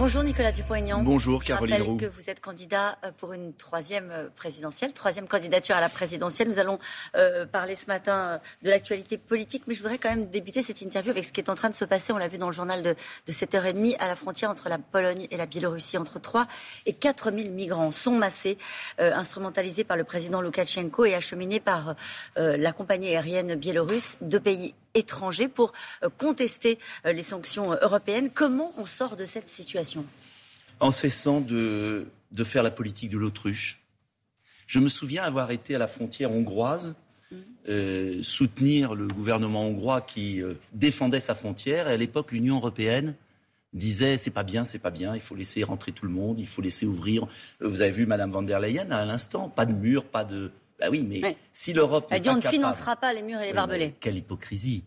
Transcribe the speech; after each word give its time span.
Bonjour 0.00 0.22
Nicolas 0.22 0.50
Dupont-Aignan. 0.50 1.02
Bonjour 1.02 1.44
Caroline 1.44 1.76
Je 1.76 1.82
rappelle 1.82 1.96
que 1.98 2.06
vous 2.06 2.30
êtes 2.30 2.40
candidat 2.40 2.96
euh, 3.04 3.10
pour 3.14 3.34
une 3.34 3.52
troisième 3.52 4.10
euh, 4.10 4.28
présidentielle, 4.34 4.94
troisième 4.94 5.28
candidature 5.28 5.76
à 5.76 5.80
la 5.82 5.90
présidentielle. 5.90 6.48
Nous 6.48 6.58
allons 6.58 6.78
euh, 7.16 7.44
parler 7.44 7.74
ce 7.74 7.84
matin 7.84 8.40
de 8.62 8.70
l'actualité 8.70 9.18
politique, 9.18 9.64
mais 9.66 9.74
je 9.74 9.82
voudrais 9.82 9.98
quand 9.98 10.08
même 10.08 10.24
débuter 10.24 10.62
cette 10.62 10.80
interview 10.80 11.10
avec 11.10 11.26
ce 11.26 11.32
qui 11.32 11.42
est 11.42 11.50
en 11.50 11.54
train 11.54 11.68
de 11.68 11.74
se 11.74 11.84
passer. 11.84 12.14
On 12.14 12.16
l'a 12.16 12.28
vu 12.28 12.38
dans 12.38 12.46
le 12.46 12.52
journal 12.52 12.82
de, 12.82 12.96
de 13.26 13.32
7h30 13.32 13.98
à 13.98 14.06
la 14.06 14.16
frontière 14.16 14.48
entre 14.48 14.70
la 14.70 14.78
Pologne 14.78 15.28
et 15.30 15.36
la 15.36 15.44
Biélorussie. 15.44 15.98
Entre 15.98 16.18
3 16.18 16.46
et 16.86 16.94
4 16.94 17.30
000 17.30 17.50
migrants 17.50 17.92
sont 17.92 18.16
massés, 18.16 18.56
instrumentalisés 18.98 19.84
par 19.84 19.98
le 19.98 20.04
président 20.04 20.40
Loukachenko 20.40 21.04
et 21.04 21.14
acheminés 21.14 21.60
par 21.60 21.94
la 22.36 22.72
compagnie 22.72 23.08
aérienne 23.08 23.54
biélorusse, 23.54 24.16
deux 24.22 24.40
pays 24.40 24.74
étrangers 24.94 25.48
pour 25.48 25.72
euh, 26.02 26.08
contester 26.18 26.78
euh, 27.06 27.12
les 27.12 27.22
sanctions 27.22 27.72
euh, 27.72 27.76
européennes. 27.82 28.30
Comment 28.32 28.72
on 28.76 28.86
sort 28.86 29.16
de 29.16 29.24
cette 29.24 29.48
situation? 29.48 30.04
En 30.80 30.90
cessant 30.90 31.40
de, 31.40 32.06
de 32.32 32.44
faire 32.44 32.62
la 32.62 32.70
politique 32.70 33.10
de 33.10 33.18
l'autruche. 33.18 33.80
Je 34.66 34.78
me 34.78 34.88
souviens 34.88 35.24
avoir 35.24 35.50
été 35.50 35.74
à 35.74 35.78
la 35.78 35.88
frontière 35.88 36.30
hongroise 36.30 36.94
mmh. 37.32 38.22
soutenir 38.22 38.94
le 38.94 39.08
gouvernement 39.08 39.66
hongrois 39.66 40.00
qui 40.00 40.40
défendait 40.72 41.18
sa 41.18 41.34
frontière. 41.34 41.88
Et 41.88 41.92
à 41.92 41.96
l'époque, 41.96 42.30
l'Union 42.30 42.56
européenne 42.56 43.16
disait 43.72 44.16
c'est 44.16 44.30
pas 44.30 44.44
bien, 44.44 44.64
c'est 44.64 44.78
pas 44.78 44.90
bien, 44.90 45.14
il 45.16 45.20
faut 45.20 45.34
laisser 45.34 45.64
rentrer 45.64 45.90
tout 45.90 46.06
le 46.06 46.12
monde, 46.12 46.38
il 46.38 46.46
faut 46.46 46.62
laisser 46.62 46.86
ouvrir. 46.86 47.26
Vous 47.60 47.80
avez 47.80 47.90
vu 47.90 48.06
Madame 48.06 48.30
van 48.30 48.42
der 48.42 48.60
Leyen 48.60 48.90
à 48.92 49.04
l'instant, 49.04 49.48
pas 49.48 49.66
de 49.66 49.72
mur, 49.72 50.04
pas 50.04 50.24
de 50.24 50.52
bah 50.80 50.88
oui, 50.90 51.02
mais 51.02 51.36
si 51.52 51.72
l'Europe. 51.72 52.06
Elle 52.10 52.22
dit 52.22 52.30
on 52.30 52.36
ne 52.36 52.40
financera 52.40 52.96
pas 52.96 53.12
les 53.12 53.22
murs 53.22 53.40
et 53.40 53.46
les 53.46 53.52
barbelés. 53.52 53.94
quelle 54.00 54.16
hypocrisie. 54.16 54.84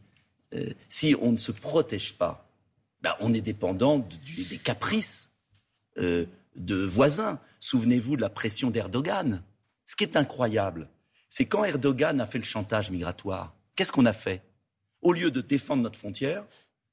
Euh, 0.53 0.69
si 0.87 1.15
on 1.21 1.31
ne 1.31 1.37
se 1.37 1.51
protège 1.51 2.13
pas, 2.13 2.49
bah, 3.01 3.17
on 3.19 3.33
est 3.33 3.41
dépendant 3.41 3.99
des 4.49 4.57
caprices 4.57 5.31
euh, 5.97 6.25
de 6.55 6.75
voisins. 6.75 7.39
Souvenez-vous 7.59 8.17
de 8.17 8.21
la 8.21 8.29
pression 8.29 8.71
d'Erdogan. 8.71 9.43
Ce 9.85 9.95
qui 9.95 10.03
est 10.03 10.17
incroyable, 10.17 10.89
c'est 11.29 11.45
quand 11.45 11.63
Erdogan 11.63 12.19
a 12.21 12.25
fait 12.25 12.37
le 12.37 12.43
chantage 12.43 12.89
migratoire, 12.89 13.53
qu'est-ce 13.75 13.91
qu'on 13.91 14.05
a 14.05 14.13
fait? 14.13 14.41
Au 15.01 15.11
lieu 15.11 15.31
de 15.31 15.41
défendre 15.41 15.83
notre 15.83 15.99
frontière, 15.99 16.45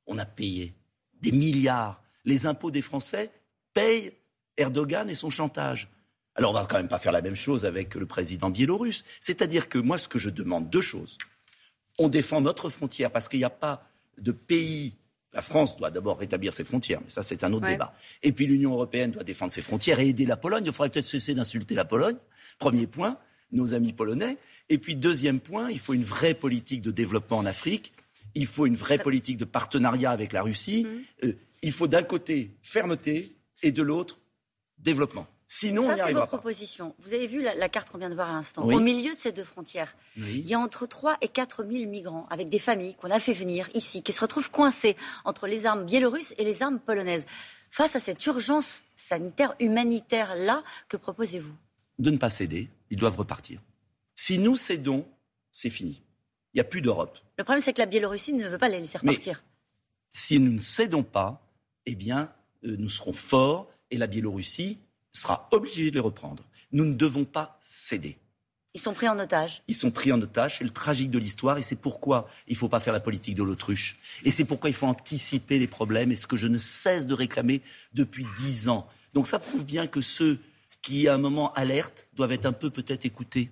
on 0.06 0.18
a 0.18 0.26
payé 0.26 0.74
des 1.20 1.32
milliards. 1.32 2.02
Les 2.24 2.46
impôts 2.46 2.70
des 2.70 2.82
Français 2.82 3.30
payent 3.72 4.12
Erdogan 4.56 5.08
et 5.08 5.14
son 5.14 5.30
chantage. 5.30 5.88
Alors 6.36 6.52
on 6.52 6.54
va 6.54 6.66
quand 6.68 6.76
même 6.76 6.88
pas 6.88 6.98
faire 6.98 7.12
la 7.12 7.22
même 7.22 7.34
chose 7.34 7.64
avec 7.64 7.94
le 7.94 8.06
président 8.06 8.50
biélorusse. 8.50 9.04
C'est-à-dire 9.20 9.68
que 9.68 9.78
moi, 9.78 9.98
ce 9.98 10.08
que 10.08 10.18
je 10.18 10.30
demande, 10.30 10.70
deux 10.70 10.80
choses. 10.80 11.18
On 11.98 12.08
défend 12.08 12.40
notre 12.40 12.70
frontière 12.70 13.10
parce 13.10 13.28
qu'il 13.28 13.40
n'y 13.40 13.44
a 13.44 13.50
pas 13.50 13.86
de 14.18 14.32
pays. 14.32 14.94
La 15.32 15.42
France 15.42 15.76
doit 15.76 15.90
d'abord 15.90 16.18
rétablir 16.18 16.52
ses 16.52 16.64
frontières, 16.64 17.00
mais 17.04 17.10
ça 17.10 17.22
c'est 17.22 17.44
un 17.44 17.52
autre 17.52 17.66
débat. 17.66 17.94
Et 18.22 18.32
puis 18.32 18.46
l'Union 18.46 18.72
européenne 18.72 19.12
doit 19.12 19.22
défendre 19.22 19.52
ses 19.52 19.62
frontières 19.62 20.00
et 20.00 20.08
aider 20.08 20.26
la 20.26 20.36
Pologne. 20.36 20.64
Il 20.66 20.72
faudrait 20.72 20.90
peut-être 20.90 21.06
cesser 21.06 21.34
d'insulter 21.34 21.74
la 21.74 21.84
Pologne. 21.84 22.16
Premier 22.58 22.86
point, 22.86 23.18
nos 23.52 23.74
amis 23.74 23.92
polonais. 23.92 24.38
Et 24.68 24.78
puis 24.78 24.96
deuxième 24.96 25.40
point, 25.40 25.70
il 25.70 25.78
faut 25.78 25.94
une 25.94 26.04
vraie 26.04 26.34
politique 26.34 26.82
de 26.82 26.90
développement 26.90 27.38
en 27.38 27.46
Afrique. 27.46 27.92
Il 28.34 28.46
faut 28.46 28.66
une 28.66 28.76
vraie 28.76 28.98
politique 28.98 29.36
de 29.36 29.44
partenariat 29.44 30.10
avec 30.10 30.32
la 30.32 30.42
Russie. 30.42 30.84
Mmh. 30.84 31.26
Euh, 31.26 31.32
il 31.62 31.72
faut 31.72 31.88
d'un 31.88 32.02
côté 32.02 32.52
fermeté 32.62 33.36
et 33.62 33.72
de 33.72 33.82
l'autre 33.82 34.20
développement. 34.78 35.26
Sinon, 35.52 35.84
Ça, 35.84 35.92
on 35.92 35.94
n'y 35.96 36.00
arrivera 36.00 36.26
pas. 36.28 36.38
proposition. 36.38 36.94
Vous 37.00 37.12
avez 37.12 37.26
vu 37.26 37.42
la, 37.42 37.68
carte 37.68 37.90
qu'on 37.90 37.98
vient 37.98 38.08
de 38.08 38.14
voir 38.14 38.30
à 38.30 38.32
l'instant. 38.32 38.62
Au 38.62 38.78
milieu 38.78 39.12
de 39.12 39.18
ces 39.18 39.32
deux 39.32 39.42
frontières, 39.42 39.96
il 40.16 40.46
y 40.46 40.54
a 40.54 40.60
entre 40.60 40.86
3 40.86 41.16
et 41.22 41.28
4 41.28 41.64
000 41.68 41.90
migrants 41.90 42.28
avec 42.30 42.48
des 42.48 42.60
familles 42.60 42.94
qu'on 42.94 43.10
a 43.10 43.18
fait 43.18 43.32
venir 43.32 43.68
ici, 43.74 44.04
qui 44.04 44.12
se 44.12 44.20
retrouvent 44.20 44.52
coincés 44.52 44.94
entre 45.24 45.48
les 45.48 45.66
armes 45.66 45.84
biélorusses 45.84 46.34
et 46.38 46.44
les 46.44 46.62
armes 46.62 46.78
polonaises. 46.78 47.26
Face 47.72 47.96
à 47.96 47.98
cette 47.98 48.24
urgence 48.26 48.84
sanitaire, 48.94 49.56
humanitaire-là, 49.58 50.62
que 50.88 50.96
proposez-vous? 50.96 51.56
De 51.98 52.12
ne 52.12 52.16
pas 52.16 52.30
céder. 52.30 52.68
Ils 52.90 52.96
doivent 52.98 53.16
repartir. 53.16 53.60
Si 54.14 54.38
nous 54.38 54.54
cédons, 54.54 55.04
c'est 55.50 55.68
fini. 55.68 56.00
Il 56.54 56.58
n'y 56.58 56.60
a 56.60 56.64
plus 56.64 56.80
d'Europe. 56.80 57.18
Le 57.38 57.42
problème, 57.42 57.60
c'est 57.60 57.72
que 57.72 57.80
la 57.80 57.86
Biélorussie 57.86 58.34
ne 58.34 58.46
veut 58.46 58.58
pas 58.58 58.68
les 58.68 58.78
laisser 58.78 58.98
repartir. 58.98 59.42
si 60.10 60.38
nous 60.38 60.52
ne 60.52 60.60
cédons 60.60 61.02
pas, 61.02 61.44
eh 61.86 61.96
bien, 61.96 62.32
euh, 62.64 62.76
nous 62.78 62.88
serons 62.88 63.12
forts 63.12 63.68
et 63.90 63.98
la 63.98 64.06
Biélorussie 64.06 64.78
sera 65.12 65.48
obligé 65.52 65.90
de 65.90 65.94
les 65.94 66.00
reprendre. 66.00 66.44
Nous 66.72 66.84
ne 66.84 66.94
devons 66.94 67.24
pas 67.24 67.58
céder. 67.60 68.18
Ils 68.72 68.80
sont 68.80 68.94
pris 68.94 69.08
en 69.08 69.18
otage. 69.18 69.62
Ils 69.66 69.74
sont 69.74 69.90
pris 69.90 70.12
en 70.12 70.22
otage, 70.22 70.58
c'est 70.58 70.64
le 70.64 70.70
tragique 70.70 71.10
de 71.10 71.18
l'histoire 71.18 71.58
et 71.58 71.62
c'est 71.62 71.76
pourquoi 71.76 72.28
il 72.46 72.52
ne 72.52 72.58
faut 72.58 72.68
pas 72.68 72.78
faire 72.78 72.92
la 72.92 73.00
politique 73.00 73.34
de 73.34 73.42
l'autruche. 73.42 73.96
Et 74.24 74.30
c'est 74.30 74.44
pourquoi 74.44 74.70
il 74.70 74.74
faut 74.74 74.86
anticiper 74.86 75.58
les 75.58 75.66
problèmes 75.66 76.12
et 76.12 76.16
ce 76.16 76.28
que 76.28 76.36
je 76.36 76.46
ne 76.46 76.58
cesse 76.58 77.06
de 77.06 77.14
réclamer 77.14 77.62
depuis 77.94 78.26
dix 78.38 78.68
ans. 78.68 78.86
Donc 79.12 79.26
ça 79.26 79.40
prouve 79.40 79.64
bien 79.64 79.88
que 79.88 80.00
ceux 80.00 80.38
qui, 80.82 81.08
à 81.08 81.14
un 81.14 81.18
moment, 81.18 81.52
alertent 81.54 82.08
doivent 82.14 82.32
être 82.32 82.46
un 82.46 82.52
peu 82.52 82.70
peut-être 82.70 83.04
écoutés. 83.04 83.50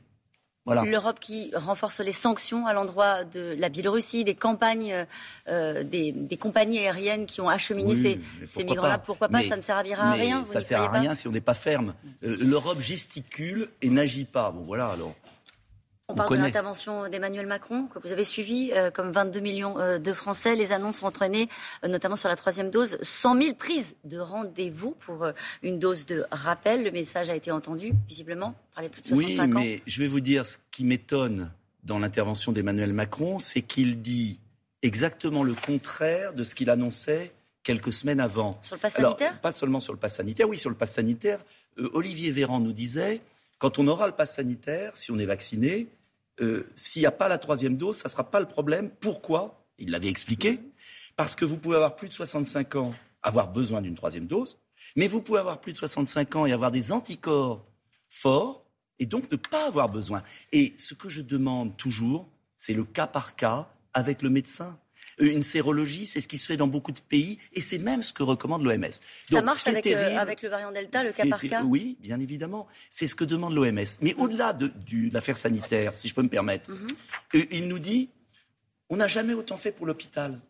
L'Europe 0.84 1.18
qui 1.20 1.50
renforce 1.54 2.00
les 2.00 2.12
sanctions 2.12 2.66
à 2.66 2.72
l'endroit 2.72 3.24
de 3.24 3.54
la 3.58 3.68
Biélorussie, 3.68 4.24
des 4.24 4.34
campagnes, 4.34 5.06
euh, 5.48 5.82
des, 5.82 6.38
compagnies 6.40 6.78
aériennes 6.78 7.26
qui 7.26 7.40
ont 7.40 7.48
acheminé 7.48 8.20
ces, 8.44 8.64
migrants-là. 8.64 8.98
Pourquoi 8.98 9.28
pas 9.28 9.42
Ça 9.42 9.56
ne 9.56 9.62
servira 9.62 10.10
à 10.10 10.12
rien. 10.12 10.44
Ça 10.44 10.60
ne 10.60 10.64
sert 10.64 10.82
à 10.82 10.90
rien 10.90 11.14
si 11.14 11.28
on 11.28 11.32
n'est 11.32 11.40
pas 11.40 11.54
ferme. 11.54 11.94
Euh, 12.22 12.36
L'Europe 12.40 12.80
gesticule 12.80 13.68
et 13.82 13.90
n'agit 13.90 14.24
pas. 14.24 14.50
Bon, 14.50 14.60
voilà 14.60 14.88
alors. 14.88 15.14
On, 16.10 16.14
parle 16.14 16.38
de 16.38 16.42
l'intervention 16.42 17.06
d'Emmanuel 17.10 17.46
Macron, 17.46 17.84
que 17.84 17.98
vous 17.98 18.12
avez 18.12 18.24
suivi, 18.24 18.70
euh, 18.72 18.90
comme 18.90 19.12
22 19.12 19.40
millions 19.40 19.78
euh, 19.78 19.98
de 19.98 20.14
Français. 20.14 20.56
Les 20.56 20.72
annonces 20.72 21.02
ont 21.02 21.06
entraîné, 21.06 21.50
euh, 21.84 21.88
notamment 21.88 22.16
sur 22.16 22.30
la 22.30 22.36
troisième 22.36 22.70
dose, 22.70 22.96
100 23.02 23.42
000 23.42 23.54
prises 23.54 23.94
de 24.04 24.18
rendez-vous 24.18 24.92
pour 25.00 25.26
une 25.62 25.78
dose 25.78 26.06
de 26.06 26.24
rappel. 26.32 26.82
Le 26.82 26.90
message 26.90 27.28
a 27.28 27.34
été 27.34 27.50
entendu, 27.50 27.92
visiblement, 28.08 28.54
par 28.74 28.82
les 28.82 28.88
plus 28.88 29.02
de 29.02 29.08
65 29.08 29.42
ans. 29.42 29.58
Oui, 29.58 29.66
mais 29.66 29.82
je 29.84 30.00
vais 30.00 30.06
vous 30.06 30.20
dire, 30.20 30.46
ce 30.46 30.56
qui 30.70 30.82
m'étonne 30.84 31.52
dans 31.84 31.98
l'intervention 31.98 32.52
d'Emmanuel 32.52 32.94
Macron, 32.94 33.38
c'est 33.38 33.60
qu'il 33.60 34.00
dit 34.00 34.38
exactement 34.80 35.42
le 35.42 35.52
contraire 35.52 36.32
de 36.32 36.42
ce 36.42 36.54
qu'il 36.54 36.70
annonçait 36.70 37.32
quelques 37.62 37.92
semaines 37.92 38.20
avant. 38.20 38.58
Sur 38.62 38.76
le 38.76 38.80
pass 38.80 38.94
sanitaire? 38.94 39.38
Pas 39.42 39.52
seulement 39.52 39.80
sur 39.80 39.92
le 39.92 39.98
pass 39.98 40.16
sanitaire, 40.16 40.48
oui, 40.48 40.56
sur 40.56 40.70
le 40.70 40.76
pass 40.76 40.94
sanitaire. 40.94 41.40
Olivier 41.92 42.30
Véran 42.30 42.60
nous 42.60 42.72
disait, 42.72 43.20
quand 43.58 43.78
on 43.78 43.86
aura 43.88 44.06
le 44.06 44.14
pass 44.14 44.36
sanitaire, 44.36 44.92
si 44.94 45.10
on 45.10 45.18
est 45.18 45.26
vacciné, 45.26 45.88
euh, 46.40 46.70
s'il 46.74 47.02
n'y 47.02 47.06
a 47.06 47.12
pas 47.12 47.28
la 47.28 47.38
troisième 47.38 47.76
dose, 47.76 47.96
ça 47.96 48.08
ne 48.08 48.10
sera 48.10 48.30
pas 48.30 48.40
le 48.40 48.46
problème. 48.46 48.90
Pourquoi? 49.00 49.66
Il 49.78 49.90
l'avait 49.90 50.08
expliqué. 50.08 50.60
Parce 51.16 51.34
que 51.34 51.44
vous 51.44 51.56
pouvez 51.56 51.76
avoir 51.76 51.96
plus 51.96 52.08
de 52.08 52.14
65 52.14 52.76
ans, 52.76 52.94
avoir 53.22 53.52
besoin 53.52 53.82
d'une 53.82 53.94
troisième 53.94 54.26
dose, 54.26 54.58
mais 54.96 55.08
vous 55.08 55.20
pouvez 55.20 55.40
avoir 55.40 55.60
plus 55.60 55.72
de 55.72 55.78
65 55.78 56.36
ans 56.36 56.46
et 56.46 56.52
avoir 56.52 56.70
des 56.70 56.92
anticorps 56.92 57.64
forts, 58.08 58.64
et 58.98 59.06
donc 59.06 59.30
ne 59.30 59.36
pas 59.36 59.66
avoir 59.66 59.88
besoin. 59.88 60.22
Et 60.52 60.74
ce 60.78 60.94
que 60.94 61.08
je 61.08 61.22
demande 61.22 61.76
toujours, 61.76 62.28
c'est 62.56 62.74
le 62.74 62.84
cas 62.84 63.06
par 63.06 63.36
cas 63.36 63.68
avec 63.94 64.22
le 64.22 64.30
médecin. 64.30 64.78
Euh, 65.20 65.32
une 65.32 65.42
sérologie, 65.42 66.06
c'est 66.06 66.20
ce 66.20 66.28
qui 66.28 66.38
se 66.38 66.46
fait 66.46 66.56
dans 66.56 66.66
beaucoup 66.66 66.92
de 66.92 67.00
pays 67.00 67.38
et 67.52 67.60
c'est 67.60 67.78
même 67.78 68.02
ce 68.02 68.12
que 68.12 68.22
recommande 68.22 68.62
l'OMS. 68.62 68.86
Ça 69.22 69.42
marche 69.42 69.66
avec, 69.66 69.86
euh, 69.86 70.16
avec, 70.16 70.42
le 70.42 70.48
variant 70.48 70.72
Delta, 70.72 71.04
le 71.04 71.12
cas 71.12 71.26
par 71.26 71.40
cas? 71.40 71.62
Oui, 71.62 71.96
bien 72.00 72.20
évidemment. 72.20 72.66
C'est 72.90 73.06
ce 73.06 73.14
que 73.14 73.24
demande 73.24 73.54
l'OMS. 73.54 73.84
Mais 74.00 74.14
au-delà 74.14 74.52
de, 74.52 74.72
l'affaire 75.12 75.36
sanitaire, 75.36 75.92
si 75.96 76.08
je 76.08 76.14
peux 76.14 76.22
me 76.22 76.28
permettre, 76.28 76.70
mhm. 76.70 76.88
euh, 77.34 77.44
il 77.50 77.68
nous 77.68 77.78
dit 77.78 78.10
on 78.90 78.96
n'a 78.96 79.08
jamais 79.08 79.34
autant 79.34 79.56
fait 79.56 79.72
pour 79.72 79.86
l'hôpital. 79.86 80.40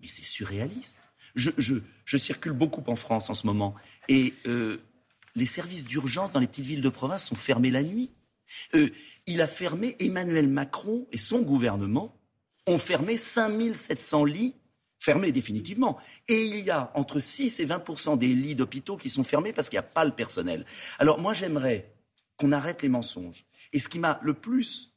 Mais 0.00 0.08
c'est 0.08 0.24
surréaliste. 0.24 1.10
Je, 1.34 1.50
je, 1.56 2.16
circule 2.16 2.52
beaucoup 2.52 2.82
en 2.86 2.96
France 2.96 3.30
en 3.30 3.34
ce 3.34 3.46
moment 3.46 3.74
et 4.08 4.34
les 5.34 5.46
services 5.46 5.84
d'urgence 5.84 6.32
dans 6.32 6.40
les 6.40 6.46
petites 6.46 6.66
villes 6.66 6.80
de 6.80 6.88
province 6.88 7.26
sont 7.26 7.36
fermés 7.36 7.70
la 7.70 7.82
nuit. 7.82 8.10
il 9.26 9.40
a 9.40 9.46
fermé 9.46 9.94
Emmanuel 10.00 10.48
Macron 10.48 11.06
et 11.12 11.18
son 11.18 11.42
gouvernement 11.42 12.17
ont 12.68 12.78
fermé 12.78 13.16
5700 13.16 14.24
lits 14.24 14.54
fermés 14.98 15.32
définitivement. 15.32 15.98
Et 16.26 16.42
il 16.42 16.60
y 16.60 16.70
a 16.70 16.90
entre 16.94 17.20
6 17.20 17.60
et 17.60 17.64
20 17.64 18.16
des 18.16 18.34
lits 18.34 18.54
d'hôpitaux 18.54 18.96
qui 18.96 19.10
sont 19.10 19.24
fermés 19.24 19.52
parce 19.52 19.68
qu'il 19.68 19.76
n'y 19.76 19.84
a 19.84 19.90
pas 19.94 20.04
le 20.04 20.12
personnel. 20.12 20.66
Alors 20.98 21.20
moi, 21.20 21.32
j'aimerais 21.32 21.92
qu'on 22.36 22.52
arrête 22.52 22.82
les 22.82 22.88
mensonges. 22.88 23.46
Et 23.72 23.78
ce 23.78 23.88
qui 23.88 23.98
m'a 23.98 24.20
le 24.22 24.34
plus, 24.34 24.94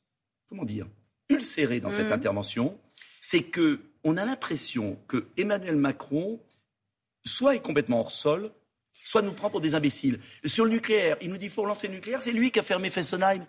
comment 0.50 0.63
dire, 0.63 0.88
ulcéré 1.30 1.80
dans 1.80 1.92
cette 1.92 2.10
mmh. 2.10 2.13
intervention, 2.13 2.80
c'est 3.22 3.44
que 3.44 3.81
on 4.04 4.18
a 4.18 4.25
l'impression 4.25 4.98
que 5.07 5.28
Emmanuel 5.38 5.75
Macron 5.75 6.40
soit 7.24 7.56
est 7.56 7.62
complètement 7.62 8.00
hors 8.00 8.12
sol, 8.12 8.51
soit 9.04 9.22
nous 9.22 9.34
prend 9.34 9.50
pour 9.50 9.62
des 9.62 9.75
imbéciles. 9.75 10.19
Sur 10.44 10.66
le 10.66 10.72
nucléaire, 10.72 11.18
il 11.22 11.30
nous 11.30 11.38
dit 11.38 11.46
qu'il 11.46 11.54
faut 11.54 11.62
relancer 11.62 11.88
le 11.88 11.94
nucléaire, 11.94 12.22
c'est 12.22 12.31
lui 12.31 12.50
qui 12.50 12.60
a 12.60 12.63
fermé 12.63 12.90
Fessenheim. 12.90 13.46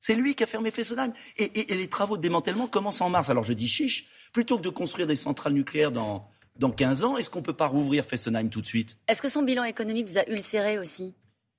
C'est 0.00 0.14
lui 0.14 0.34
qui 0.34 0.42
a 0.42 0.46
fermé 0.46 0.70
Fessenheim. 0.70 1.12
Et, 1.36 1.72
et, 1.72 1.74
les 1.74 1.88
travaux 1.88 2.16
de 2.16 2.22
démantèlement 2.22 2.66
commencent 2.66 3.02
en 3.02 3.10
mars. 3.10 3.28
Alors 3.28 3.44
je 3.44 3.52
dis 3.52 3.68
chiche, 3.68 4.06
plutôt 4.32 4.56
que 4.56 4.62
de 4.62 4.70
construire 4.70 5.06
des 5.06 5.14
centrales 5.14 5.52
nucléaires 5.52 5.92
dans, 5.92 6.26
dans 6.56 6.70
15 6.70 7.04
ans, 7.04 7.16
est-ce 7.18 7.28
qu'on 7.28 7.40
ne 7.40 7.44
peut 7.44 7.52
pas 7.52 7.66
rouvrir 7.66 8.04
Fessenheim 8.04 8.48
tout 8.48 8.62
de 8.62 8.66
suite? 8.66 8.96
Est-ce 9.06 9.20
que 9.20 9.28
son 9.28 9.42
bilan 9.42 9.64
économique 9.64 10.08
vous 10.08 10.18
a 10.18 10.26
ulcéré 10.28 10.78
aussi? 10.78 11.14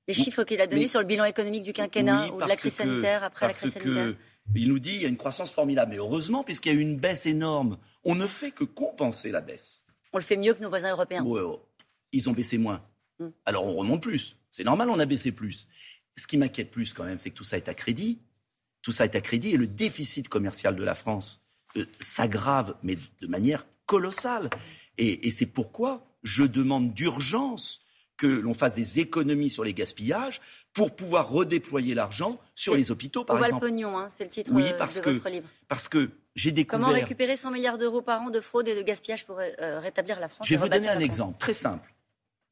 Les 0.07 0.15
chiffres 0.15 0.43
qu'il 0.43 0.59
a 0.59 0.67
donnés 0.67 0.87
sur 0.87 0.99
le 0.99 1.05
bilan 1.05 1.23
économique 1.25 1.63
du 1.63 1.71
quinquennat 1.71 2.33
ou 2.33 2.41
de 2.41 2.47
la 2.47 2.55
crise 2.55 2.73
sanitaire 2.73 3.23
après 3.23 3.47
la 3.47 3.53
crise 3.53 3.71
sanitaire? 3.71 4.15
il 4.55 4.67
nous 4.67 4.79
dit 4.79 4.91
qu'il 4.91 5.01
y 5.03 5.05
a 5.05 5.09
une 5.09 5.17
croissance 5.17 5.51
formidable. 5.51 5.91
Mais 5.91 5.97
heureusement, 5.97 6.43
puisqu'il 6.43 6.73
y 6.73 6.75
a 6.75 6.77
eu 6.77 6.81
une 6.81 6.97
baisse 6.97 7.25
énorme, 7.25 7.77
on 8.03 8.15
ne 8.15 8.25
fait 8.25 8.51
que 8.51 8.63
compenser 8.63 9.31
la 9.31 9.41
baisse. 9.41 9.85
On 10.13 10.17
le 10.17 10.23
fait 10.23 10.35
mieux 10.35 10.53
que 10.53 10.61
nos 10.61 10.69
voisins 10.69 10.91
européens. 10.91 11.23
ils 12.11 12.29
ont 12.29 12.33
baissé 12.33 12.57
moins. 12.57 12.83
Mm. 13.19 13.27
Alors 13.45 13.65
on 13.65 13.73
remonte 13.73 14.01
plus. 14.01 14.37
C'est 14.49 14.63
normal, 14.63 14.89
on 14.89 14.99
a 14.99 15.05
baissé 15.05 15.31
plus. 15.31 15.67
Ce 16.17 16.27
qui 16.27 16.37
m'inquiète 16.37 16.71
plus 16.71 16.93
quand 16.93 17.05
même, 17.05 17.19
c'est 17.19 17.29
que 17.29 17.35
tout 17.35 17.43
ça 17.43 17.55
est 17.57 17.69
à 17.69 17.73
crédit. 17.73 18.19
Tout 18.81 18.91
ça 18.91 19.05
est 19.05 19.15
à 19.15 19.21
crédit 19.21 19.49
et 19.53 19.57
le 19.57 19.67
déficit 19.67 20.27
commercial 20.27 20.75
de 20.75 20.83
la 20.83 20.95
France 20.95 21.41
euh, 21.77 21.85
s'aggrave, 21.99 22.75
mais 22.83 22.97
de 23.21 23.27
manière 23.27 23.65
colossale. 23.85 24.49
Et, 24.97 25.31
c'est 25.31 25.45
pourquoi 25.45 26.05
je 26.23 26.43
demande 26.43 26.93
d'urgence 26.93 27.81
que 28.17 28.27
l'on 28.27 28.53
fasse 28.53 28.75
des 28.75 28.99
économies 28.99 29.49
sur 29.49 29.63
les 29.63 29.73
gaspillages 29.73 30.41
pour 30.73 30.95
pouvoir 30.95 31.29
redéployer 31.29 31.95
l'argent 31.95 32.39
sur 32.53 32.75
les 32.75 32.91
hôpitaux, 32.91 33.23
par 33.25 33.43
exemple. 33.43 33.65
pognon, 33.65 33.97
hein, 33.97 34.07
c'est 34.09 34.25
le 34.25 34.29
titre 34.29 34.51
oui, 34.53 34.63
euh, 34.63 34.77
parce 34.77 34.95
de 34.95 34.99
que, 35.01 35.09
votre 35.09 35.29
livre. 35.29 35.49
Parce 35.67 35.87
que 35.87 36.11
j'ai 36.35 36.51
découvert... 36.51 36.85
Comment 36.85 36.93
récupérer 36.93 37.35
100 37.35 37.51
milliards 37.51 37.77
d'euros 37.79 38.01
par 38.01 38.21
an 38.21 38.29
de 38.29 38.39
fraude 38.39 38.67
et 38.67 38.75
de 38.75 38.81
gaspillage 38.83 39.25
pour 39.25 39.39
euh, 39.39 39.79
rétablir 39.79 40.19
la 40.19 40.29
France 40.29 40.47
Je 40.47 40.53
vais 40.53 40.59
vous 40.61 40.69
donner 40.69 40.89
un 40.89 40.99
exemple 40.99 41.39
très 41.39 41.53
simple. 41.53 41.91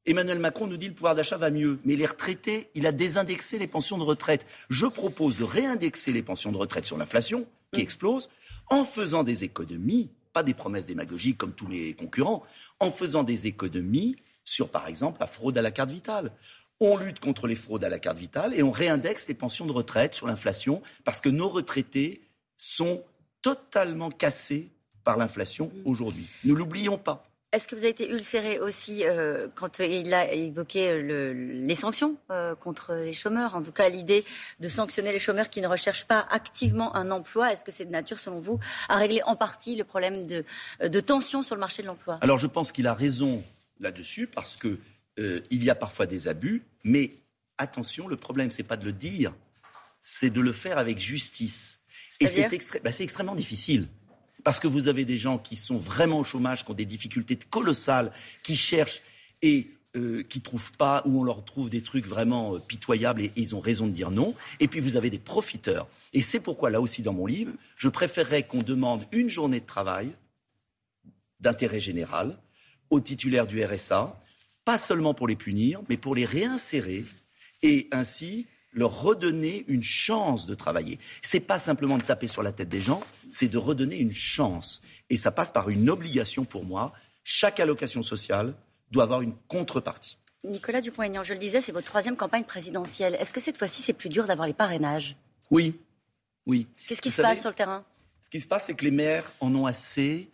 Emmanuel 0.06 0.40
Macron 0.40 0.68
nous 0.68 0.78
dit 0.78 0.86
que 0.86 0.92
le 0.92 0.96
pouvoir 0.96 1.16
d'achat 1.16 1.38
va 1.38 1.51
mieux, 1.51 1.80
mais 1.86 1.96
les 1.96 2.06
retraités, 2.06 2.69
il 2.74 2.88
a 2.88 2.92
désindexé 2.92 3.60
les 3.60 3.68
pensions 3.68 3.98
de 3.98 4.04
retraite. 4.04 4.46
Je 4.69 4.86
propose 4.86 5.38
de 5.38 5.44
réindexer 5.44 6.12
les 6.12 6.24
pensions 6.24 6.51
de 6.51 6.57
retraite 6.57 6.86
sur 6.86 6.98
l'inflation, 6.98 7.46
qui 7.74 7.80
mm. 7.80 7.84
explose, 7.84 8.30
en 8.69 8.86
faisant 8.86 9.24
des 9.24 9.44
économies, 9.44 10.10
pas 10.34 10.44
des 10.44 10.54
promesses 10.54 10.88
démagogiques 10.88 11.38
comme 11.38 11.54
tous 11.54 11.68
les 11.68 11.94
concurrents, 11.94 12.44
en 12.80 12.92
faisant 12.92 13.24
des 13.24 13.48
économies 13.48 14.16
sur, 14.44 14.69
par 14.69 14.88
exemple, 14.88 15.19
la 15.19 15.28
fraude 15.28 15.57
à 15.57 15.62
la 15.62 15.72
carte 15.72 15.92
vitale. 15.92 16.31
On 16.80 16.98
lutte 16.98 17.19
contre 17.19 17.46
les 17.46 17.56
fraudes 17.56 17.84
à 17.84 17.90
la 17.90 18.00
carte 18.00 18.18
vitale 18.18 18.54
et 18.56 18.63
on 18.63 18.72
réindexe 18.72 19.28
les 19.28 19.34
pensions 19.34 19.66
de 19.66 19.72
retraite 19.74 20.13
sur 20.13 20.28
l'inflation 20.28 20.81
parce 21.04 21.19
que 21.19 21.30
nos 21.30 21.50
retraités 21.50 22.22
sont 22.56 23.04
totalement 23.42 24.10
cassés 24.10 24.69
par 25.04 25.18
l'inflation 25.18 25.68
mm. 25.68 25.81
aujourd'hui. 25.86 26.28
Ne 26.46 26.54
l'oublions 26.54 26.98
pas. 26.98 27.28
Est-ce 27.51 27.68
que 27.68 27.74
vous 27.75 27.81
avez 27.81 27.90
été 27.90 28.07
ulcéré 28.07 28.60
aussi 28.60 29.04
euh, 29.04 29.48
quand 29.56 29.80
il 29.80 30.13
a 30.13 30.31
évoqué 30.34 31.01
les 31.01 31.75
sanctions 31.75 32.16
euh, 32.30 32.54
contre 32.54 32.94
les 32.94 33.13
chômeurs? 33.13 33.56
En 33.56 33.63
tout 33.63 33.72
cas, 33.72 33.90
l'idée 33.90 34.24
de 34.60 34.68
sanctionner 34.68 35.12
les 35.12 35.18
chômeurs 35.18 35.50
qui 35.50 35.60
ne 35.60 35.68
recherchent 35.68 36.06
pas 36.06 36.28
activement 36.30 36.96
un 36.96 37.10
emploi, 37.10 37.51
est-ce 37.51 37.66
que 37.66 37.72
c'est 37.72 37.86
de 37.86 37.92
nature, 37.92 38.19
selon 38.19 38.40
vous, 38.40 38.60
à 38.88 38.98
régler 38.98 39.24
en 39.24 39.36
partie 39.36 39.75
le 39.75 39.84
problème 39.84 40.28
de, 40.28 40.46
de 40.80 41.00
tension 41.00 41.42
sur 41.42 41.56
le 41.56 41.60
marché 41.60 41.81
de 41.81 41.88
l'emploi? 41.88 42.19
Alors, 42.22 42.38
je 42.38 42.46
pense 42.46 42.72
qu'il 42.72 42.86
a 42.86 42.94
raison 42.94 43.44
là-dessus 43.80 44.28
parce 44.28 44.56
que 44.56 44.78
euh, 45.18 45.40
il 45.50 45.63
y 45.63 45.72
a 45.72 45.75
parfois 45.75 46.06
des 46.06 46.28
abus, 46.28 46.63
mais 46.84 47.13
attention, 47.57 48.07
le 48.07 48.16
problème, 48.16 48.51
c'est 48.51 48.63
pas 48.63 48.78
de 48.78 48.86
le 48.86 48.94
dire, 48.94 49.34
c'est 50.01 50.30
de 50.30 50.40
le 50.40 50.51
faire 50.51 50.78
avec 50.78 51.00
justice. 51.00 51.80
Et 52.19 52.28
c'est 52.28 52.48
bah, 52.84 52.92
extrêmement 53.00 53.36
difficile. 53.36 53.88
Parce 54.44 54.59
que 54.59 54.68
vous 54.68 54.88
avez 54.88 55.06
des 55.06 55.18
gens 55.18 55.38
qui 55.38 55.56
sont 55.56 55.77
vraiment 55.77 56.19
au 56.19 56.24
chômage, 56.24 56.65
qui 56.65 56.71
ont 56.71 56.75
des 56.75 56.86
difficultés 56.86 57.38
colossales, 57.38 58.12
qui 58.44 58.56
cherchent 58.56 59.01
et 59.41 59.71
euh, 59.95 60.21
qui 60.21 60.41
trouvent 60.41 60.71
pas, 60.74 61.01
ou 61.06 61.21
on 61.21 61.24
leur 61.24 61.44
trouve 61.44 61.71
des 61.71 61.81
trucs 61.81 62.06
vraiment 62.06 62.53
euh, 62.53 62.59
pitoyables 62.59 63.24
et, 63.24 63.31
ils 63.36 63.56
ont 63.56 63.59
raison 63.59 63.88
de 63.88 63.91
dire 63.91 64.12
non. 64.12 64.36
Et 64.59 64.68
puis 64.68 64.80
vous 64.80 64.97
avez 64.97 65.09
des 65.09 65.18
profiteurs. 65.18 65.88
Et 66.13 66.21
c'est 66.21 66.39
pourquoi, 66.39 66.69
là 66.69 66.80
aussi 66.80 67.01
dans 67.01 67.13
mon 67.13 67.25
livre, 67.25 67.53
je 67.75 67.89
préférerais 67.89 68.44
qu'on 68.44 68.62
demande 68.62 69.03
une 69.12 69.30
journée 69.30 69.59
de 69.59 69.65
travail 69.65 70.12
d'intérêt 71.39 71.80
général 71.80 72.38
aux 72.91 73.00
titulaires 73.00 73.47
du 73.47 73.63
RSA, 73.63 74.15
pas 74.63 74.77
seulement 74.77 75.15
pour 75.15 75.27
les 75.27 75.36
punir, 75.36 75.81
mais 75.89 75.97
pour 75.97 76.13
les 76.13 76.25
réinsérer 76.25 77.06
et 77.63 77.88
ainsi 77.91 78.45
leur 78.71 79.01
redonner 79.01 79.66
une 79.68 79.83
chance 79.83 80.45
de 80.45 80.56
travailler. 80.56 81.00
C'est 81.21 81.39
pas 81.39 81.60
simplement 81.60 81.98
de 81.98 82.04
taper 82.04 82.27
sur 82.27 82.44
la 82.44 82.51
tête 82.51 82.69
des 82.69 82.81
gens, 82.81 83.01
c'est 83.31 83.48
de 83.48 83.57
redonner 83.57 83.98
une 83.98 84.12
chance. 84.12 84.81
Et 85.10 85.18
ça 85.18 85.31
passe 85.31 85.51
par 85.51 85.69
une 85.69 85.89
obligation 85.89 86.45
pour 86.45 86.66
moi. 86.66 86.94
Chaque 87.24 87.60
allocation 87.60 88.01
sociale 88.01 88.54
doit 88.92 89.04
avoir 89.04 89.21
une 89.21 89.36
contrepartie. 89.48 90.18
Nicolas 90.44 90.81
Dupont-Aignan, 90.81 91.24
je 91.24 91.33
le 91.33 91.39
disais, 91.39 91.62
c'est 91.62 91.71
votre 91.71 91.88
troisième 91.88 92.16
campagne 92.16 92.45
présidentielle. 92.45 93.16
Est-ce 93.19 93.33
que 93.33 93.42
cette 93.42 93.57
fois-ci, 93.57 93.81
c'est 93.81 93.94
plus 93.94 94.10
dur 94.10 94.25
d'avoir 94.25 94.48
les 94.48 94.54
parrainages? 94.54 95.18
Oui. 95.51 95.77
Oui. 96.45 96.68
Qu'est-ce 96.88 97.01
qui 97.01 97.12
se 97.12 97.22
passe 97.22 97.42
sur 97.42 97.50
le 97.50 97.56
terrain? 97.56 97.83
Ce 98.22 98.30
qui 98.30 98.39
se 98.39 98.48
passe, 98.48 98.65
c'est 98.68 98.74
que 98.74 98.86
les 98.86 98.92
maires 98.92 99.30
en 99.42 99.54
ont 99.54 99.65
assez 99.65 100.30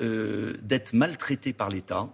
euh, 0.00 0.54
d'être 0.62 0.94
maltraités 0.94 1.52
par 1.52 1.68
l'État 1.68 2.08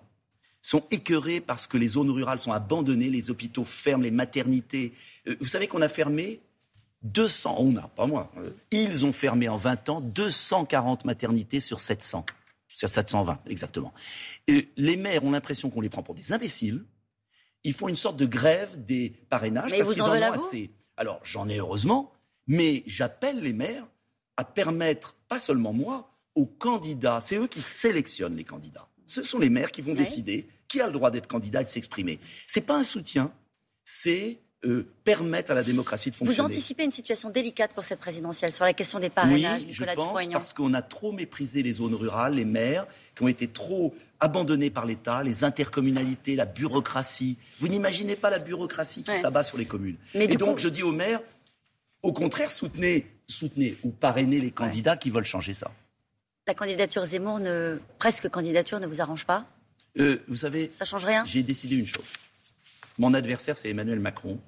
sont 0.66 0.82
écœurés 0.90 1.40
parce 1.40 1.68
que 1.68 1.78
les 1.78 1.86
zones 1.86 2.10
rurales 2.10 2.40
sont 2.40 2.50
abandonnées, 2.50 3.08
les 3.08 3.30
hôpitaux 3.30 3.64
ferment, 3.64 4.02
les 4.02 4.10
maternités. 4.10 4.92
Euh, 5.28 5.36
vous 5.38 5.46
savez 5.46 5.68
qu'on 5.68 5.80
a 5.80 5.88
fermé 5.88 6.40
200, 7.04 7.54
on 7.60 7.76
a, 7.76 7.82
pas 7.82 8.06
moi, 8.06 8.32
euh, 8.38 8.50
ils 8.72 9.06
ont 9.06 9.12
fermé 9.12 9.48
en 9.48 9.56
20 9.56 9.88
ans 9.90 10.00
240 10.00 11.04
maternités 11.04 11.60
sur 11.60 11.80
700, 11.80 12.26
sur 12.66 12.88
720 12.88 13.38
exactement. 13.46 13.94
Et 14.48 14.68
les 14.76 14.96
maires 14.96 15.22
ont 15.22 15.30
l'impression 15.30 15.70
qu'on 15.70 15.82
les 15.82 15.88
prend 15.88 16.02
pour 16.02 16.16
des 16.16 16.32
imbéciles. 16.32 16.84
Ils 17.62 17.72
font 17.72 17.86
une 17.86 17.94
sorte 17.94 18.16
de 18.16 18.26
grève 18.26 18.84
des 18.84 19.10
parrainages 19.30 19.70
parce 19.70 19.92
qu'ils 19.92 20.02
en, 20.02 20.16
ont 20.16 20.32
assez. 20.32 20.72
Alors 20.96 21.20
j'en 21.22 21.48
ai 21.48 21.58
heureusement, 21.58 22.12
mais 22.48 22.82
j'appelle 22.88 23.38
les 23.40 23.52
maires 23.52 23.86
à 24.36 24.42
permettre, 24.42 25.14
pas 25.28 25.38
seulement 25.38 25.72
moi, 25.72 26.10
aux 26.34 26.46
candidats, 26.46 27.20
c'est 27.22 27.36
eux 27.36 27.46
qui 27.46 27.62
sélectionnent 27.62 28.34
les 28.34 28.44
candidats. 28.44 28.88
Ce 29.06 29.23
sont 29.23 29.38
les 29.38 29.50
maires 29.50 29.70
qui 29.70 29.82
vont 29.82 29.94
décider 29.94 30.47
qui 30.69 30.81
a 30.81 30.87
le 30.87 30.93
droit 30.93 31.11
d'être 31.11 31.29
candidat 31.29 31.62
et 31.62 31.64
de 31.64 31.69
s'exprimer. 31.69 32.19
Ce 32.47 32.58
n'est 32.58 32.67
pas 32.67 32.76
un 32.76 32.85
soutien, 32.85 33.31
c'est 33.85 34.38
euh, 34.64 34.87
permettre 35.05 35.53
à 35.53 35.55
la 35.55 35.62
démocratie 35.62 36.11
de 36.11 36.17
fonctionner. 36.17 36.37
Vous 36.37 36.44
anticipez 36.44 36.85
une 36.85 36.93
situation 36.93 37.31
délicate 37.31 37.73
pour 37.73 37.85
cette 37.85 38.00
présidentielle 38.00 38.53
sur 38.53 38.64
la 38.64 38.73
question 38.73 38.99
des 38.99 39.11
parrainages, 39.11 39.62
oui, 39.64 39.73
je 39.73 39.85
pense, 39.94 40.26
parce 40.29 40.53
qu'on 40.53 40.75
a 40.75 40.82
trop 40.82 41.12
méprisé 41.12 41.62
les 41.62 41.73
zones 41.73 41.94
rurales, 41.94 42.35
les 42.35 42.44
maires, 42.44 42.87
qui 43.14 43.23
ont 43.23 43.29
été 43.29 43.49
trop 43.49 43.94
abandonnés 44.19 44.70
par 44.70 44.87
l'État, 44.87 45.23
les 45.23 45.44
intercommunalités, 45.44 46.37
la 46.37 46.47
bureaucratie. 46.47 47.37
Vous 47.61 47.69
n'imaginez 47.69 48.17
pas 48.17 48.31
la 48.31 48.38
bureaucratie 48.38 49.03
qui 49.03 49.12
s'abat 49.20 49.43
sur 49.43 49.58
les 49.58 49.67
communes. 49.67 49.99
et 50.14 50.26
donc, 50.37 50.58
je 50.58 50.69
dis 50.69 50.82
aux 50.82 50.93
maires, 50.93 51.20
au 52.03 52.12
contraire, 52.12 52.50
soutenez, 52.50 53.06
soutenez 53.29 53.73
ou 53.85 53.91
parrainez 53.91 54.41
les 54.41 54.50
candidats 54.50 54.97
qui 54.97 55.11
veulent 55.11 55.25
changer 55.25 55.55
ça. 55.55 55.70
La 56.46 56.54
candidature 56.54 57.04
Zemmour, 57.04 57.40
ne, 57.40 57.78
presque 57.98 58.28
candidature, 58.28 58.78
ne 58.78 58.87
vous 58.87 59.00
arrange 59.00 59.26
pas 59.26 59.44
euh, 59.98 60.22
vous 60.28 60.37
savez, 60.37 60.70
ça 60.70 60.84
change 60.84 61.04
rien. 61.04 61.25
J'ai 61.25 61.43
décidé 61.43 61.76
une 61.76 61.87
chose. 61.87 62.04
Mon 62.98 63.14
adversaire, 63.14 63.56
c'est 63.56 63.70
Emmanuel 63.70 63.98
Macron. 63.98 64.38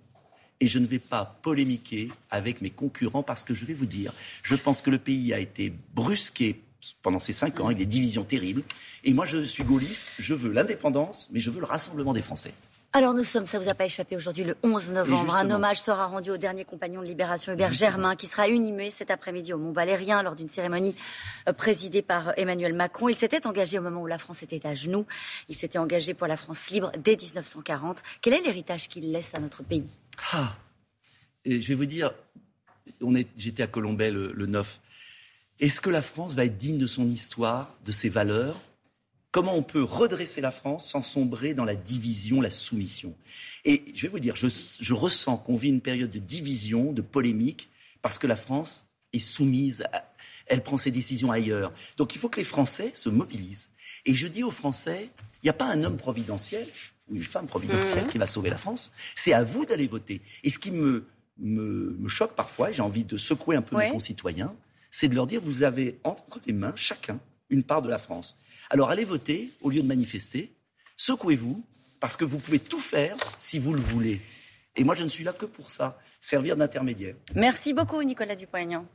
Et 0.60 0.66
je 0.66 0.78
ne 0.78 0.86
vais 0.86 0.98
pas 0.98 1.38
polémiquer 1.42 2.10
avec 2.30 2.60
mes 2.60 2.70
concurrents 2.70 3.22
parce 3.22 3.44
que 3.44 3.54
je 3.54 3.64
vais 3.64 3.74
vous 3.74 3.86
dire, 3.86 4.12
je 4.42 4.56
pense 4.56 4.82
que 4.82 4.90
le 4.90 4.98
pays 4.98 5.32
a 5.32 5.38
été 5.38 5.72
brusqué 5.94 6.60
pendant 7.00 7.18
ces 7.18 7.32
cinq 7.32 7.60
ans 7.60 7.66
avec 7.66 7.78
des 7.78 7.86
divisions 7.86 8.24
terribles. 8.24 8.62
Et 9.04 9.14
moi, 9.14 9.24
je 9.24 9.42
suis 9.42 9.62
gaulliste, 9.62 10.08
je 10.18 10.34
veux 10.34 10.52
l'indépendance, 10.52 11.28
mais 11.30 11.40
je 11.40 11.50
veux 11.50 11.60
le 11.60 11.66
rassemblement 11.66 12.12
des 12.12 12.22
Français. 12.22 12.52
Alors 12.94 13.12
nous 13.12 13.22
sommes, 13.22 13.44
ça 13.44 13.58
vous 13.58 13.68
a 13.68 13.74
pas 13.74 13.84
échappé 13.84 14.16
aujourd'hui, 14.16 14.44
le 14.44 14.56
11 14.62 14.92
novembre. 14.92 15.36
Un 15.36 15.50
hommage 15.50 15.80
sera 15.80 16.06
rendu 16.06 16.30
au 16.30 16.38
dernier 16.38 16.64
compagnon 16.64 17.02
de 17.02 17.06
libération, 17.06 17.52
Hubert 17.52 17.74
Germain, 17.74 18.16
qui 18.16 18.26
sera 18.26 18.48
inhumé 18.48 18.90
cet 18.90 19.10
après-midi 19.10 19.52
au 19.52 19.58
Mont-Valérien 19.58 20.22
lors 20.22 20.34
d'une 20.34 20.48
cérémonie 20.48 20.96
euh, 21.48 21.52
présidée 21.52 22.00
par 22.00 22.32
Emmanuel 22.38 22.72
Macron. 22.72 23.10
Il 23.10 23.14
s'était 23.14 23.46
engagé 23.46 23.78
au 23.78 23.82
moment 23.82 24.00
où 24.00 24.06
la 24.06 24.16
France 24.16 24.42
était 24.42 24.66
à 24.66 24.74
genoux. 24.74 25.06
Il 25.50 25.54
s'était 25.54 25.76
engagé 25.76 26.14
pour 26.14 26.26
la 26.26 26.38
France 26.38 26.70
libre 26.70 26.90
dès 26.98 27.16
1940. 27.16 27.98
Quel 28.22 28.32
est 28.32 28.40
l'héritage 28.40 28.88
qu'il 28.88 29.12
laisse 29.12 29.34
à 29.34 29.38
notre 29.38 29.62
pays? 29.62 30.00
Ah. 30.32 30.56
Et 31.44 31.60
Je 31.60 31.68
vais 31.68 31.74
vous 31.74 31.86
dire, 31.86 32.12
j'étais 33.36 33.62
à 33.62 33.66
Colombay 33.66 34.10
le, 34.10 34.32
le 34.32 34.46
9. 34.46 34.80
Est-ce 35.60 35.82
que 35.82 35.90
la 35.90 36.02
France 36.02 36.34
va 36.34 36.46
être 36.46 36.56
digne 36.56 36.78
de 36.78 36.86
son 36.86 37.06
histoire, 37.06 37.74
de 37.84 37.92
ses 37.92 38.08
valeurs? 38.08 38.56
Comment 39.30 39.54
on 39.54 39.62
peut 39.62 39.82
redresser 39.82 40.40
la 40.40 40.50
France 40.50 40.90
sans 40.90 41.02
sombrer 41.02 41.54
dans 41.54 41.64
la 41.64 41.74
division, 41.74 42.40
la 42.40 42.50
soumission. 42.50 43.14
Et 43.64 43.84
je 43.94 44.02
vais 44.02 44.08
vous 44.08 44.20
dire, 44.20 44.36
je, 44.36 44.94
ressens 44.94 45.36
qu'on 45.38 45.56
vit 45.56 45.68
une 45.68 45.80
période 45.80 46.10
de 46.10 46.18
division, 46.18 46.92
de 46.92 47.02
polémique, 47.02 47.68
parce 48.02 48.18
que 48.18 48.26
la 48.26 48.36
France 48.36 48.86
est 49.12 49.18
soumise, 49.18 49.84
elle 50.46 50.62
prend 50.62 50.76
ses 50.76 50.90
décisions 50.90 51.30
ailleurs. 51.30 51.72
Donc 51.96 52.14
il 52.14 52.18
faut 52.18 52.28
que 52.28 52.38
les 52.38 52.44
Français 52.44 52.92
se 52.94 53.08
mobilisent. 53.08 53.70
Et 54.06 54.14
je 54.14 54.28
dis 54.28 54.42
aux 54.42 54.50
Français, 54.50 55.10
il 55.42 55.46
n'y 55.46 55.50
a 55.50 55.54
pas 55.54 55.66
un 55.66 55.82
homme 55.84 55.96
providentiel 55.96 56.68
ou 57.10 57.16
une 57.16 57.24
femme 57.24 57.46
providentielle 57.46 58.04
mmh. 58.04 58.08
qui 58.08 58.18
va 58.18 58.26
sauver 58.26 58.50
la 58.50 58.58
France. 58.58 58.92
C'est 59.14 59.32
à 59.32 59.42
vous 59.42 59.64
d'aller 59.64 59.86
voter. 59.86 60.20
Et 60.44 60.50
ce 60.50 60.58
qui 60.58 60.70
me, 60.70 61.06
me, 61.38 62.08
choque 62.08 62.34
parfois, 62.34 62.70
et 62.70 62.74
j'ai 62.74 62.82
envie 62.82 63.04
de 63.04 63.16
secouer 63.16 63.56
un 63.56 63.62
peu 63.62 63.76
mes 63.76 63.90
concitoyens, 63.90 64.54
c'est 64.90 65.08
de 65.08 65.14
leur 65.14 65.26
dire, 65.26 65.40
vous 65.40 65.62
avez 65.62 65.98
entre 66.04 66.40
les 66.46 66.52
mains, 66.52 66.72
chacun, 66.74 67.20
une 67.50 67.64
part 67.64 67.82
de 67.82 67.88
la 67.88 67.98
France. 67.98 68.36
Alors 68.70 68.90
allez 68.90 69.04
voter 69.04 69.50
au 69.60 69.70
lieu 69.70 69.82
de 69.82 69.86
manifester. 69.86 70.52
Secouez-vous, 70.96 71.62
parce 72.00 72.16
que 72.16 72.24
vous 72.24 72.38
pouvez 72.38 72.58
tout 72.58 72.80
faire 72.80 73.16
si 73.38 73.58
vous 73.58 73.72
le 73.72 73.80
voulez. 73.80 74.20
Et 74.76 74.84
moi, 74.84 74.94
je 74.94 75.04
ne 75.04 75.08
suis 75.08 75.24
là 75.24 75.32
que 75.32 75.46
pour 75.46 75.70
ça, 75.70 75.98
servir 76.20 76.56
d'intermédiaire. 76.56 77.16
Merci 77.34 77.72
beaucoup, 77.72 78.02
Nicolas 78.02 78.36
Dupont-Aignan. 78.36 78.86